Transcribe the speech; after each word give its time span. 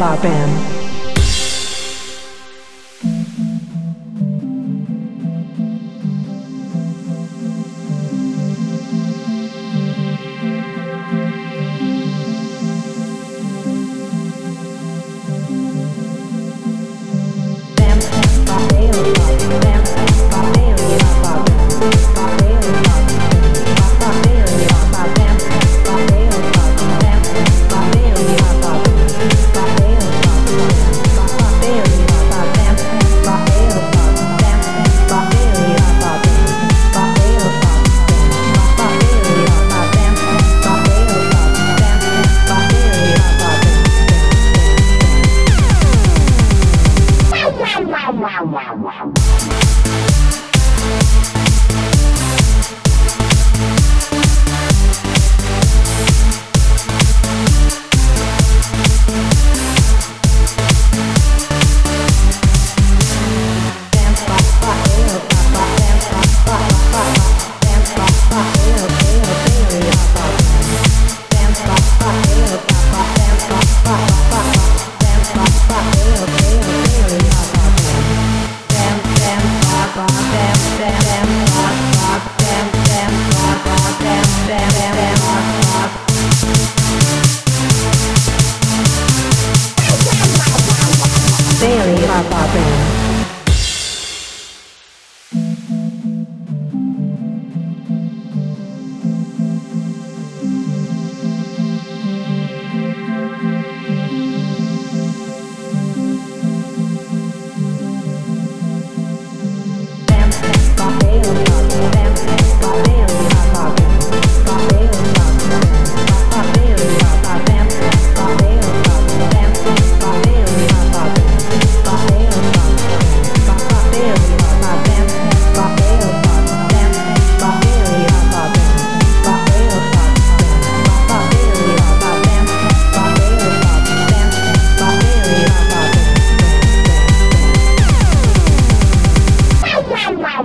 Bob 0.00 0.22
Bam. 0.22 0.69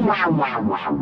Wow, 0.06 0.30
wow, 0.30 0.62
wow. 0.62 1.00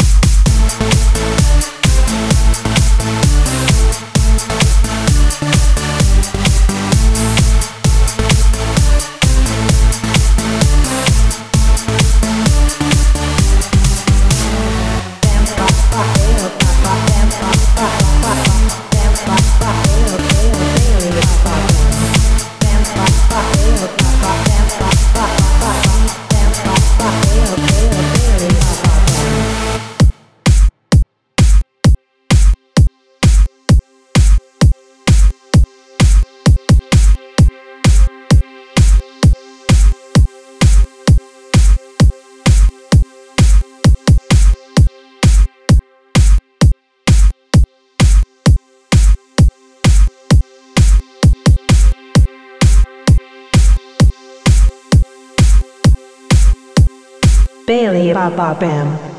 Bailey 57.65 58.11
Ba 58.11 58.29
Ba 58.29 58.53
Bam. 58.59 59.12